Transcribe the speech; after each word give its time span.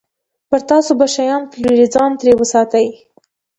پر 0.49 0.59
تاسو 0.69 0.91
به 0.99 1.05
شیان 1.15 1.41
پلوري، 1.51 1.85
ځان 1.93 2.11
ترې 2.19 2.33
وساتئ. 2.37 2.87